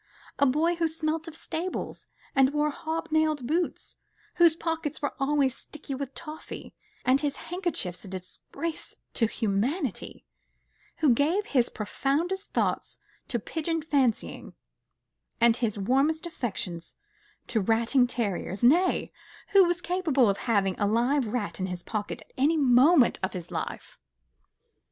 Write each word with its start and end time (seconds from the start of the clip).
a 0.39 0.47
boy 0.47 0.73
who 0.77 0.87
smelt 0.87 1.27
of 1.27 1.35
stables 1.35 2.07
and 2.35 2.55
wore 2.55 2.71
hob 2.71 3.09
nailed 3.11 3.45
boots, 3.45 3.97
whose 4.37 4.55
pockets 4.55 4.99
were 4.99 5.13
always 5.19 5.55
sticky 5.55 5.93
with 5.93 6.15
toffee, 6.15 6.73
and 7.05 7.21
his 7.21 7.35
handkerchiefs 7.35 8.03
a 8.03 8.07
disgrace 8.07 8.95
to 9.13 9.27
humanity, 9.27 10.25
who 11.05 11.13
gave 11.13 11.45
his 11.45 11.69
profoundest 11.69 12.51
thoughts 12.51 12.97
to 13.27 13.37
pigeon 13.37 13.79
fancying, 13.83 14.55
and 15.39 15.57
his 15.57 15.77
warmest 15.77 16.25
affections 16.25 16.95
to 17.45 17.61
ratting 17.61 18.07
terriers, 18.07 18.63
nay, 18.63 19.11
who 19.49 19.65
was 19.65 19.81
capable 19.81 20.27
of 20.31 20.37
having 20.49 20.73
a 20.79 20.87
live 20.87 21.27
rat 21.27 21.59
in 21.59 21.67
his 21.67 21.83
pocket 21.83 22.21
at 22.23 22.33
any 22.39 22.57
moment 22.57 23.19
of 23.21 23.33
his 23.33 23.51
life. 23.51 23.99